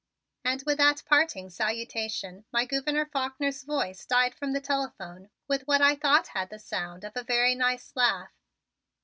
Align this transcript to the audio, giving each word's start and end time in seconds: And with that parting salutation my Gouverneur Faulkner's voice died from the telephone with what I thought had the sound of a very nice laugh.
And 0.43 0.63
with 0.65 0.79
that 0.79 1.03
parting 1.05 1.51
salutation 1.51 2.43
my 2.51 2.65
Gouverneur 2.65 3.05
Faulkner's 3.13 3.61
voice 3.61 4.03
died 4.07 4.33
from 4.33 4.51
the 4.51 4.59
telephone 4.59 5.29
with 5.47 5.67
what 5.67 5.79
I 5.81 5.95
thought 5.95 6.29
had 6.29 6.49
the 6.49 6.57
sound 6.57 7.03
of 7.03 7.15
a 7.15 7.23
very 7.23 7.53
nice 7.53 7.95
laugh. 7.95 8.33